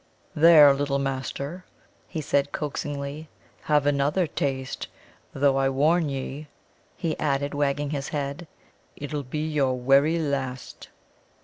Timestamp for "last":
10.17-10.89